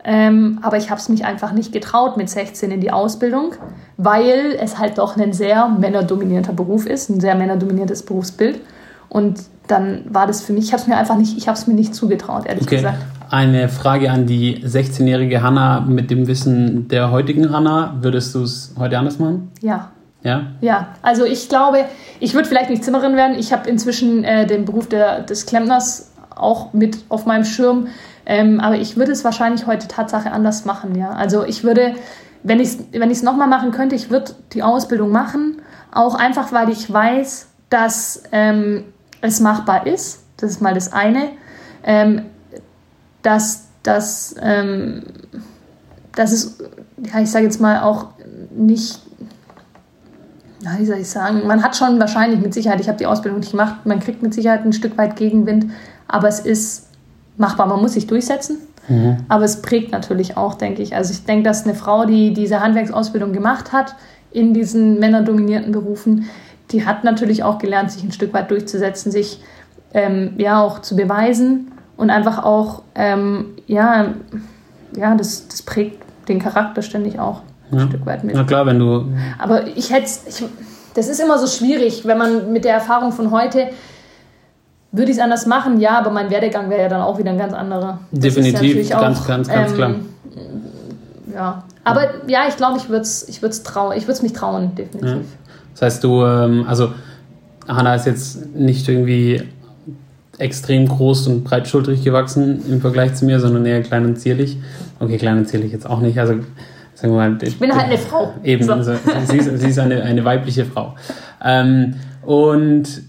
[0.07, 3.53] Ähm, aber ich habe es mich einfach nicht getraut mit 16 in die Ausbildung,
[3.97, 8.61] weil es halt doch ein sehr männerdominierter Beruf ist, ein sehr männerdominiertes Berufsbild.
[9.09, 11.67] Und dann war das für mich, ich habe es mir einfach nicht, ich habe es
[11.67, 12.77] mir nicht zugetraut, ehrlich Okay.
[12.77, 12.99] gesagt.
[13.31, 17.97] Eine Frage an die 16-jährige Hanna mit dem Wissen der heutigen Hanna.
[18.03, 19.51] Würdest du es heute anders machen?
[19.63, 19.91] Ja,
[20.25, 20.47] Ja?
[20.63, 21.85] Ja, also ich glaube,
[22.19, 23.39] ich würde vielleicht nicht Zimmerin werden.
[23.39, 27.89] Ich habe inzwischen äh, den Beruf der, des Klempners auch mit auf meinem Schirm.
[28.27, 31.11] Ähm, aber ich würde es wahrscheinlich heute Tatsache anders machen, ja.
[31.11, 31.95] Also ich würde,
[32.43, 35.61] wenn ich es wenn nochmal machen könnte, ich würde die Ausbildung machen.
[35.93, 38.85] Auch einfach, weil ich weiß, dass ähm,
[39.21, 40.25] es machbar ist.
[40.39, 41.29] Das ist mal das eine.
[41.85, 42.23] Ähm,
[43.21, 45.03] dass, dass, ähm,
[46.15, 46.59] dass es,
[47.13, 48.09] ja, ich sage jetzt mal auch
[48.55, 49.01] nicht
[50.64, 53.40] ja, wie soll ich sagen, man hat schon wahrscheinlich mit Sicherheit, ich habe die Ausbildung
[53.40, 55.66] nicht gemacht, man kriegt mit Sicherheit ein Stück weit Gegenwind,
[56.09, 56.88] aber es ist
[57.37, 58.59] machbar, man muss sich durchsetzen.
[59.29, 60.94] Aber es prägt natürlich auch, denke ich.
[60.94, 63.94] Also ich denke, dass eine Frau, die diese Handwerksausbildung gemacht hat
[64.31, 66.29] in diesen männerdominierten Berufen,
[66.70, 69.40] die hat natürlich auch gelernt, sich ein Stück weit durchzusetzen, sich
[69.94, 74.14] ähm, ja auch zu beweisen und einfach auch, ähm, ja,
[74.96, 77.40] ja das, das prägt den Charakter ständig auch.
[77.75, 77.87] Ein ja.
[77.89, 78.35] Stück weit mit.
[78.35, 79.07] Na klar, wenn du.
[79.39, 80.45] Aber ich hätte ich,
[80.95, 83.69] das ist immer so schwierig, wenn man mit der Erfahrung von heute
[84.93, 87.39] würde ich es anders machen, ja, aber mein Werdegang wäre ja dann auch wieder ein
[87.39, 87.99] ganz anderer.
[88.13, 89.95] Das Definitiv, ganz, auch, ganz, ganz ähm, klar.
[91.35, 95.11] Ja, aber ja, ich glaube, ich würde es ich es mich trauen, definitiv.
[95.11, 95.19] Ja.
[95.73, 96.93] Das heißt, du, ähm, also
[97.67, 99.43] Hanna ist jetzt nicht irgendwie
[100.39, 104.59] extrem groß und breitschultrig gewachsen im Vergleich zu mir, sondern eher klein und zierlich.
[105.01, 106.19] Okay, klein und zierlich jetzt auch nicht.
[106.19, 106.35] Also
[107.02, 108.35] mal, ich bin halt eine Frau.
[108.42, 108.80] Eben, so.
[108.83, 110.94] sie, ist, sie ist eine, eine weibliche Frau.
[111.42, 113.02] Ähm, und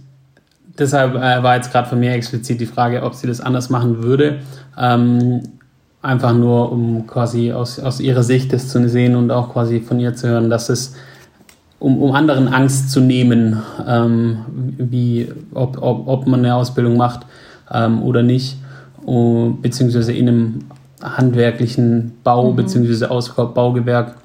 [0.77, 4.03] deshalb äh, war jetzt gerade von mir explizit die Frage, ob sie das anders machen
[4.03, 4.39] würde.
[4.77, 5.41] Ähm,
[6.01, 9.99] einfach nur, um quasi aus, aus ihrer Sicht das zu sehen und auch quasi von
[9.99, 10.95] ihr zu hören, dass es
[11.79, 14.45] um, um anderen Angst zu nehmen, ähm,
[14.77, 17.25] wie, ob, ob, ob man eine Ausbildung macht
[17.71, 18.57] ähm, oder nicht,
[19.05, 20.59] uh, beziehungsweise in einem
[21.01, 22.55] handwerklichen Bau, mhm.
[22.55, 24.15] beziehungsweise Ausbau, Baugewerk.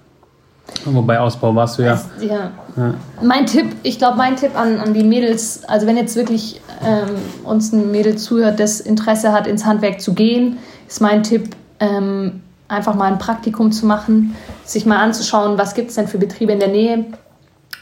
[0.85, 1.93] Wobei Ausbau warst du ja.
[1.93, 2.51] Also, ja.
[2.77, 2.95] ja.
[3.23, 7.17] Mein Tipp, ich glaube, mein Tipp an, an die Mädels, also wenn jetzt wirklich ähm,
[7.45, 12.43] uns ein Mädel zuhört, das Interesse hat, ins Handwerk zu gehen, ist mein Tipp, ähm,
[12.69, 16.53] einfach mal ein Praktikum zu machen, sich mal anzuschauen, was gibt es denn für Betriebe
[16.53, 17.07] in der Nähe,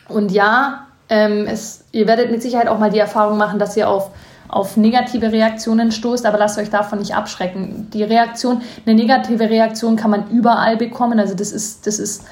[0.08, 3.88] und ja, ähm, es, ihr werdet mit Sicherheit auch mal die Erfahrung machen, dass ihr
[3.88, 4.10] auf,
[4.48, 7.88] auf negative Reaktionen stoßt, aber lasst euch davon nicht abschrecken.
[7.92, 11.18] Die Reaktion, eine negative Reaktion kann man überall bekommen.
[11.18, 12.24] Also das ist, das ist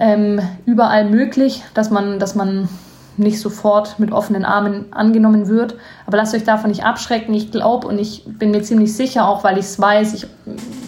[0.00, 2.68] ähm, überall möglich, dass man, dass man
[3.16, 5.74] nicht sofort mit offenen Armen angenommen wird.
[6.06, 7.34] Aber lasst euch davon nicht abschrecken.
[7.34, 10.26] Ich glaube und ich bin mir ziemlich sicher, auch weil ich es weiß, ich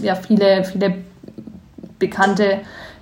[0.00, 0.94] ja viele, viele
[1.98, 2.60] Bekannte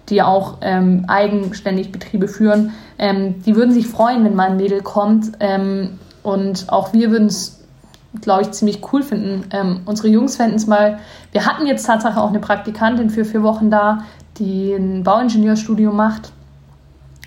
[0.09, 4.83] die auch ähm, eigenständig Betriebe führen, ähm, die würden sich freuen, wenn mal ein Mädel
[4.83, 5.33] kommt.
[5.41, 7.61] Ähm, und auch wir würden es,
[8.21, 9.45] glaube ich, ziemlich cool finden.
[9.51, 10.99] Ähm, unsere Jungs fänden es mal.
[11.33, 14.05] Wir hatten jetzt Tatsache auch eine Praktikantin für vier Wochen da,
[14.39, 16.33] die ein Bauingenieurstudium macht.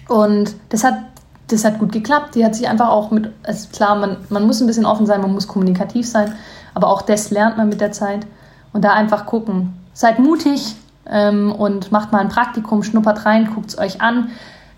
[0.07, 0.95] Und das hat,
[1.47, 2.35] das hat gut geklappt.
[2.35, 5.21] Die hat sich einfach auch mit, also klar, man, man muss ein bisschen offen sein,
[5.21, 6.33] man muss kommunikativ sein,
[6.73, 8.27] aber auch das lernt man mit der Zeit.
[8.73, 9.73] Und da einfach gucken.
[9.93, 10.75] Seid mutig,
[11.09, 14.29] ähm, und macht mal ein Praktikum, schnuppert rein, guckt es euch an.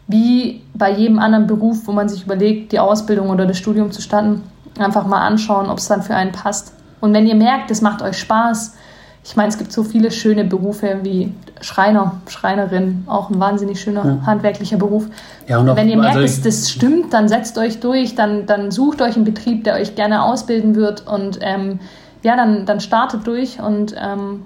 [0.07, 4.01] Wie bei jedem anderen Beruf, wo man sich überlegt, die Ausbildung oder das Studium zu
[4.01, 4.41] starten,
[4.77, 6.73] einfach mal anschauen, ob es dann für einen passt.
[6.99, 8.75] Und wenn ihr merkt, es macht euch Spaß,
[9.25, 14.05] ich meine, es gibt so viele schöne Berufe wie Schreiner, Schreinerin, auch ein wahnsinnig schöner
[14.05, 14.25] ja.
[14.25, 15.07] handwerklicher Beruf.
[15.47, 18.45] Ja, und auch, wenn ihr merkt, also dass das stimmt, dann setzt euch durch, dann,
[18.45, 21.79] dann sucht euch einen Betrieb, der euch gerne ausbilden wird und ähm,
[22.21, 24.41] ja, dann, dann startet durch und ähm,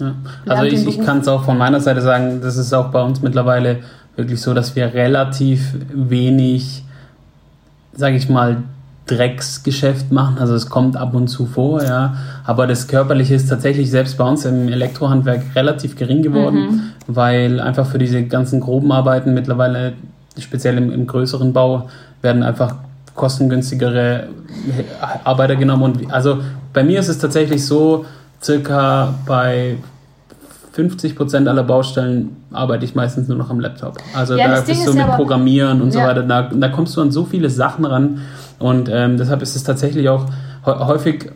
[0.00, 0.14] ja.
[0.48, 3.20] Also ich, ich kann es auch von meiner Seite sagen, das ist auch bei uns
[3.20, 3.80] mittlerweile
[4.20, 6.84] wirklich so, dass wir relativ wenig,
[7.92, 8.62] sage ich mal,
[9.06, 10.38] Drecksgeschäft machen.
[10.38, 12.14] Also es kommt ab und zu vor, ja.
[12.44, 16.80] Aber das Körperliche ist tatsächlich selbst bei uns im Elektrohandwerk relativ gering geworden, mhm.
[17.08, 19.94] weil einfach für diese ganzen groben Arbeiten mittlerweile,
[20.38, 21.88] speziell im, im größeren Bau,
[22.22, 22.76] werden einfach
[23.14, 24.28] kostengünstigere
[25.24, 25.82] Arbeiter genommen.
[25.82, 26.38] Und also
[26.72, 28.04] bei mir ist es tatsächlich so,
[28.42, 29.76] circa bei
[30.72, 33.98] 50 Prozent aller Baustellen arbeite ich meistens nur noch am Laptop.
[34.14, 36.00] Also ja, da bist du mit Programmieren und ja.
[36.02, 36.22] so weiter.
[36.22, 38.20] Da, da kommst du an so viele Sachen ran.
[38.58, 40.26] Und ähm, deshalb ist es tatsächlich auch
[40.66, 41.30] häufig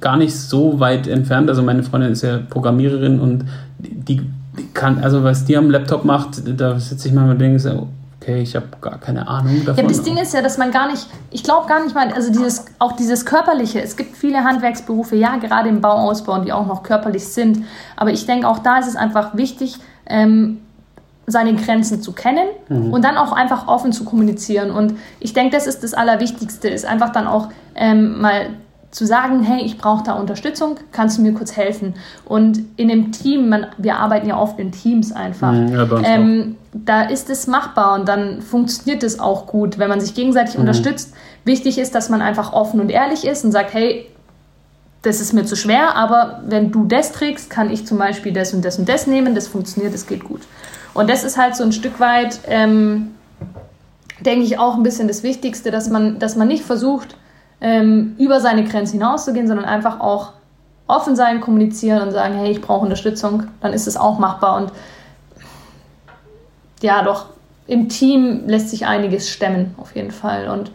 [0.00, 1.48] gar nicht so weit entfernt.
[1.48, 3.44] Also meine Freundin ist ja Programmiererin und
[3.78, 4.22] die,
[4.58, 7.88] die kann, also was die am Laptop macht, da sitze ich manchmal und denke so,
[8.22, 9.84] okay, ich habe gar keine Ahnung davon.
[9.84, 12.30] Ja, das Ding ist ja, dass man gar nicht, ich glaube gar nicht mal, also
[12.30, 16.82] dieses, auch dieses Körperliche, es gibt viele Handwerksberufe, ja, gerade im Bauausbau, die auch noch
[16.82, 17.64] körperlich sind,
[17.96, 20.58] aber ich denke, auch da ist es einfach wichtig, ähm,
[21.26, 22.92] seine Grenzen zu kennen mhm.
[22.92, 24.72] und dann auch einfach offen zu kommunizieren.
[24.72, 28.48] Und ich denke, das ist das Allerwichtigste, ist einfach dann auch ähm, mal
[28.92, 31.94] zu sagen, hey, ich brauche da Unterstützung, kannst du mir kurz helfen?
[32.26, 36.56] Und in dem Team, man, wir arbeiten ja oft in Teams einfach, mhm, ja, ähm,
[36.74, 40.60] da ist es machbar und dann funktioniert es auch gut, wenn man sich gegenseitig mhm.
[40.60, 41.14] unterstützt.
[41.44, 44.08] Wichtig ist, dass man einfach offen und ehrlich ist und sagt, hey,
[45.00, 48.52] das ist mir zu schwer, aber wenn du das trägst, kann ich zum Beispiel das
[48.52, 50.42] und das und das nehmen, das funktioniert, das geht gut.
[50.92, 53.12] Und das ist halt so ein Stück weit, ähm,
[54.20, 57.16] denke ich, auch ein bisschen das Wichtigste, dass man, dass man nicht versucht,
[57.62, 60.32] ähm, über seine Grenzen hinauszugehen, sondern einfach auch
[60.88, 64.56] offen sein, kommunizieren und sagen, hey, ich brauche Unterstützung, dann ist es auch machbar.
[64.56, 64.72] Und
[66.82, 67.26] ja, doch,
[67.68, 70.48] im Team lässt sich einiges stemmen, auf jeden Fall.
[70.48, 70.72] Und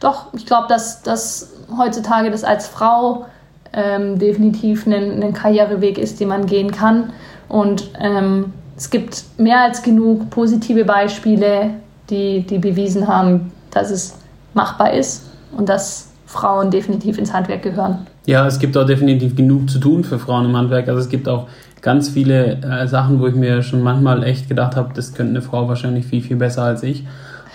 [0.00, 3.26] doch, ich glaube, dass, dass heutzutage das als Frau
[3.74, 7.12] ähm, definitiv ein, Karriereweg ist, den man gehen kann.
[7.48, 11.74] Und ähm, es gibt mehr als genug positive Beispiele,
[12.08, 14.14] die, die bewiesen haben, dass es
[14.54, 15.24] machbar ist
[15.56, 18.06] und dass Frauen definitiv ins Handwerk gehören.
[18.24, 20.88] Ja, es gibt auch definitiv genug zu tun für Frauen im Handwerk.
[20.88, 21.46] Also es gibt auch
[21.82, 25.42] ganz viele äh, Sachen, wo ich mir schon manchmal echt gedacht habe, das könnte eine
[25.42, 27.04] Frau wahrscheinlich viel, viel besser als ich.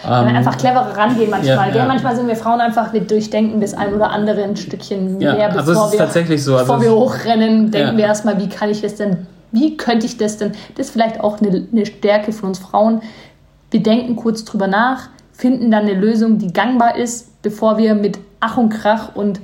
[0.05, 1.69] Ähm, einfach cleverer rangehen manchmal.
[1.69, 1.85] ja, ja.
[1.87, 5.51] Manchmal sind wir Frauen einfach, wir durchdenken das ein oder andere ein Stückchen Ja, mehr,
[5.51, 6.55] also bevor, ist wir, tatsächlich so.
[6.55, 7.97] Also bevor wir hochrennen, denken Ja.
[7.97, 11.19] wir erstmal, wie kann ich das denn, wie könnte ich das denn, das ist vielleicht
[11.19, 13.01] auch eine, eine Stärke von uns Frauen.
[13.71, 18.19] Wir denken kurz drüber nach, finden dann eine Lösung, die gangbar ist, bevor wir mit
[18.39, 19.39] Ach und Krach und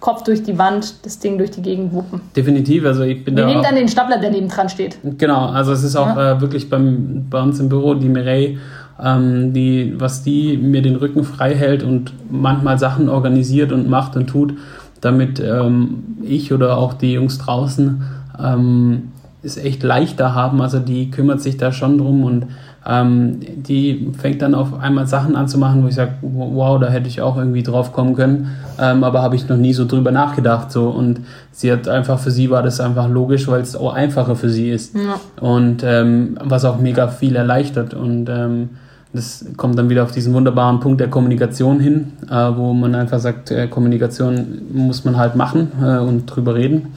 [0.00, 2.20] Kopf durch die Wand das Ding durch die Gegend wuppen.
[2.34, 4.98] definitiv, also ich bin Wir da nehmen auch- dann den Stapler, der neben dran steht.
[5.16, 8.58] Genau, also es ist auch äh, wirklich beim, bei uns im Büro die Mireille,
[9.00, 14.16] ähm, die, was die mir den Rücken frei hält und manchmal Sachen organisiert und macht
[14.16, 14.54] und tut,
[15.00, 18.02] damit ähm, ich oder auch die Jungs draußen
[18.42, 19.12] ähm,
[19.44, 20.60] es echt leichter haben.
[20.60, 22.46] Also die kümmert sich da schon drum und
[22.86, 26.88] ähm, die fängt dann auf einmal Sachen an zu machen, wo ich sage, wow, da
[26.88, 30.10] hätte ich auch irgendwie drauf kommen können, ähm, aber habe ich noch nie so drüber
[30.10, 30.72] nachgedacht.
[30.72, 30.88] So.
[30.88, 31.20] Und
[31.52, 34.70] sie hat einfach, für sie war das einfach logisch, weil es auch einfacher für sie
[34.70, 34.96] ist.
[34.96, 35.20] Ja.
[35.40, 37.94] Und ähm, was auch mega viel erleichtert.
[37.94, 38.70] Und ähm,
[39.12, 43.20] das kommt dann wieder auf diesen wunderbaren Punkt der Kommunikation hin, äh, wo man einfach
[43.20, 46.88] sagt, äh, Kommunikation muss man halt machen äh, und drüber reden.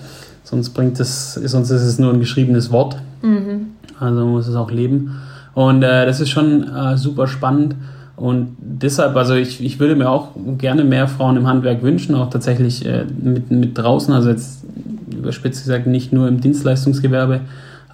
[0.43, 2.97] Sonst bringt es, sonst ist es nur ein geschriebenes Wort.
[3.99, 5.19] Also man muss es auch leben.
[5.55, 7.75] Und äh, das ist schon äh, super spannend.
[8.17, 12.29] Und deshalb, also ich, ich würde mir auch gerne mehr Frauen im Handwerk wünschen, auch
[12.29, 14.63] tatsächlich äh, mit, mit draußen, also jetzt
[15.11, 17.41] überspitzt gesagt nicht nur im Dienstleistungsgewerbe.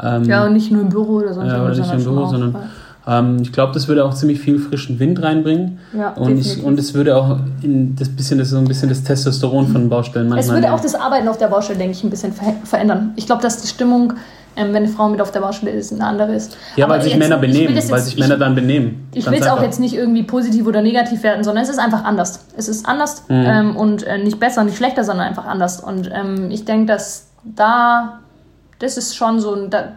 [0.01, 2.55] Ähm, Ja, und nicht nur im Büro oder sonst ja, oder nicht im Büro, sondern
[3.07, 5.79] ähm, ich glaube, das würde auch ziemlich viel frischen Wind reinbringen.
[5.97, 6.63] Ja, und, definitiv.
[6.63, 10.29] und es würde auch in das bisschen, das so ein bisschen das Testosteron von Baustellen
[10.29, 10.57] manchmal.
[10.57, 13.13] Es würde auch das Arbeiten auf der Baustelle, denke ich, ein bisschen ver verändern.
[13.15, 14.13] Ich glaube, dass die Stimmung,
[14.55, 16.57] ähm, wenn eine Frau mit auf der Baustelle ist, eine andere ist.
[16.75, 19.07] ja, weil Aber sich jetzt- Männer benehmen, das weil jetzt- sich Männer ich, dann benehmen.
[19.13, 22.03] Ich will es auch jetzt nicht irgendwie positiv oder negativ werden, sondern es ist einfach
[22.03, 22.45] anders.
[22.57, 23.45] Es ist anders Mhm.
[23.47, 25.79] ähm, und äh, nicht besser, nicht schlechter, sondern einfach anders.
[25.81, 28.19] Und ähm, ich denke, dass da,
[28.79, 29.93] das ist schon so ein, da,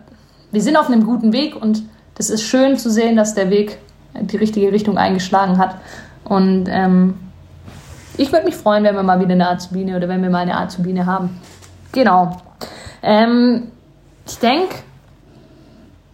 [0.52, 1.82] wir sind auf einem guten Weg und
[2.16, 3.78] das ist schön zu sehen, dass der Weg
[4.20, 5.74] die richtige Richtung eingeschlagen hat.
[6.24, 7.14] Und ähm,
[8.16, 10.56] ich würde mich freuen, wenn wir mal wieder eine Azubine oder wenn wir mal eine
[10.56, 11.40] Azubine haben.
[11.90, 12.36] Genau.
[13.02, 13.64] Ähm,
[14.26, 14.74] ich denke,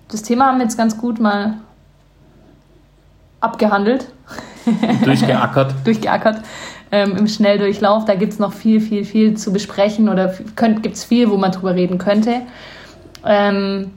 [0.08, 1.58] das Thema haben wir jetzt ganz gut mal
[3.40, 4.08] abgehandelt,
[5.04, 5.74] durchgeackert.
[5.84, 6.42] durchgeackert
[6.92, 8.04] ähm, im Schnelldurchlauf.
[8.04, 10.34] Da gibt es noch viel, viel, viel zu besprechen oder
[10.82, 12.42] gibt es viel, wo man drüber reden könnte.
[13.24, 13.92] Ähm,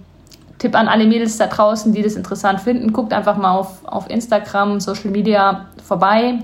[0.60, 4.10] Tipp an alle Mädels da draußen, die das interessant finden, guckt einfach mal auf, auf
[4.10, 6.40] Instagram, Social Media vorbei.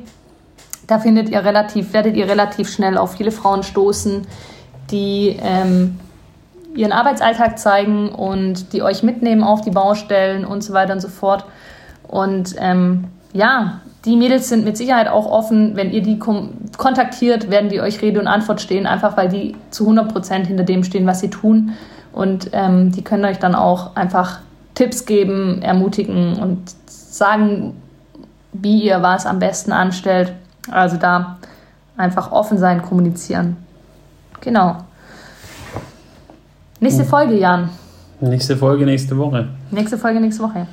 [0.88, 4.28] Da findet ihr relativ, werdet ihr relativ schnell auf viele Frauen stoßen,
[4.92, 6.00] die ähm,
[6.76, 11.08] ihren Arbeitsalltag zeigen und die euch mitnehmen auf die Baustellen und so weiter und so
[11.08, 11.46] fort.
[12.08, 15.76] Und ähm, ja, die Mädels sind mit Sicherheit auch offen.
[15.76, 19.90] Wenn ihr die kontaktiert, werden die euch Rede und Antwort stehen, einfach weil die zu
[19.90, 21.74] 100% hinter dem stehen, was sie tun.
[22.14, 24.40] Und ähm, die können euch dann auch einfach
[24.74, 27.76] Tipps geben, ermutigen und sagen,
[28.54, 30.34] wie ihr was am besten anstellt.
[30.72, 31.38] Also da
[31.98, 33.58] einfach offen sein, kommunizieren.
[34.42, 34.78] Genau.
[36.82, 37.70] Nächste Folge, Jan.
[38.22, 39.48] Nächste Folge nächste Woche.
[39.72, 40.66] Nächste Folge nächste Woche.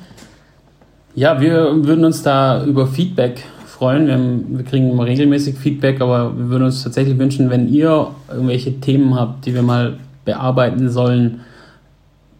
[1.15, 4.07] Ja, wir würden uns da über Feedback freuen.
[4.07, 8.07] Wir, haben, wir kriegen immer regelmäßig Feedback, aber wir würden uns tatsächlich wünschen, wenn ihr
[8.29, 11.41] irgendwelche Themen habt, die wir mal bearbeiten sollen,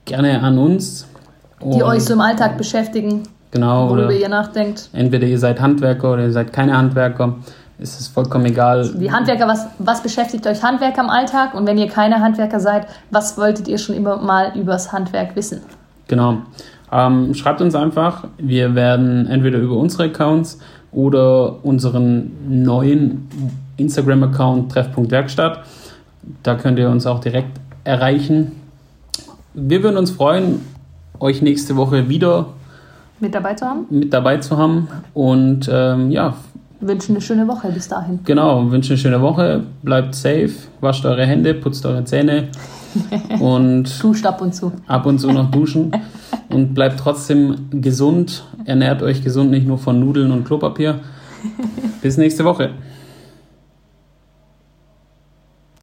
[0.05, 1.05] gerne an uns.
[1.61, 4.89] Die euch so im Alltag beschäftigen, genau worüber ihr nachdenkt.
[4.93, 7.35] entweder ihr seid Handwerker oder ihr seid keine Handwerker.
[7.79, 8.91] Ist es vollkommen egal.
[8.95, 11.53] Die Handwerker, was, was beschäftigt euch Handwerker im Alltag?
[11.53, 15.61] Und wenn ihr keine Handwerker seid, was wolltet ihr schon immer mal übers Handwerk wissen?
[16.07, 16.37] Genau.
[16.91, 18.23] Ähm, schreibt uns einfach.
[18.37, 20.59] Wir werden entweder über unsere Accounts
[20.91, 23.29] oder unseren neuen
[23.77, 25.59] Instagram-Account Treffpunkt Werkstatt.
[26.41, 28.53] Da könnt ihr uns auch direkt erreichen.
[29.53, 30.61] Wir würden uns freuen,
[31.19, 32.47] euch nächste Woche wieder
[33.19, 33.85] Mit dabei zu haben?
[33.89, 34.87] mit dabei zu haben.
[35.13, 36.35] Und ähm, ja,
[36.79, 38.19] Wünschen eine schöne Woche bis dahin.
[38.23, 39.63] genau, wünsche eine schöne Woche.
[39.81, 42.49] Bleibt safe, wascht eure Hände, putzt eure Zähne
[43.39, 44.71] und Duscht ab und zu.
[44.87, 45.91] ab und zu noch duschen
[46.49, 48.43] und bleibt trotzdem gesund.
[48.65, 50.99] Ernährt euch gesund, nicht nur von Nudeln und Klopapier.
[52.01, 52.71] Bis nächste Woche.